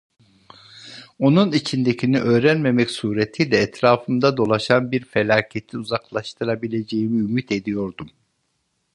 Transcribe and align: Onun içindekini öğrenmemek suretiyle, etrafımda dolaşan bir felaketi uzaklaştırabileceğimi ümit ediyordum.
Onun 1.19 1.51
içindekini 1.51 2.19
öğrenmemek 2.19 2.91
suretiyle, 2.91 3.57
etrafımda 3.57 4.37
dolaşan 4.37 4.91
bir 4.91 5.05
felaketi 5.05 5.77
uzaklaştırabileceğimi 5.77 7.19
ümit 7.19 7.51
ediyordum. 7.51 8.09